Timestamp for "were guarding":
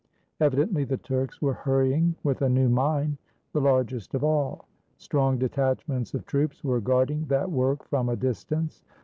6.63-7.25